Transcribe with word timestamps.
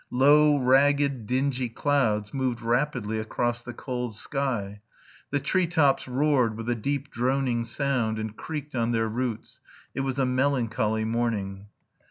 Low, 0.09 0.57
ragged, 0.57 1.27
dingy 1.27 1.69
clouds 1.69 2.33
moved 2.33 2.59
rapidly 2.63 3.19
across 3.19 3.61
the 3.61 3.71
cold 3.71 4.15
sky. 4.15 4.81
The 5.29 5.39
tree 5.39 5.67
tops 5.67 6.07
roared 6.07 6.57
with 6.57 6.67
a 6.71 6.75
deep 6.75 7.11
droning 7.11 7.65
sound, 7.65 8.17
and 8.17 8.35
creaked 8.35 8.73
on 8.73 8.93
their 8.93 9.07
roots; 9.07 9.61
it 9.93 9.99
was 9.99 10.17
a 10.17 10.25
melancholy 10.25 11.05
morning. 11.05 11.67